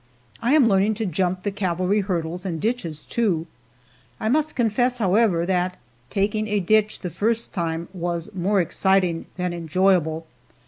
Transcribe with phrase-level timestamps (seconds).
[0.41, 3.45] I am learning to jump the cavalry hurdles and ditches, too.
[4.19, 5.77] I must confess, however, that
[6.09, 10.25] taking a ditch the first time was more exciting than enjoyable.